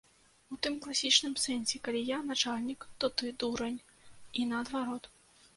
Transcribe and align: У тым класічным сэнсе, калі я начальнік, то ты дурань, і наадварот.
У 0.53 0.57
тым 0.67 0.77
класічным 0.85 1.35
сэнсе, 1.43 1.81
калі 1.87 2.01
я 2.15 2.19
начальнік, 2.31 2.89
то 3.05 3.13
ты 3.21 3.31
дурань, 3.45 3.79
і 4.39 4.51
наадварот. 4.55 5.03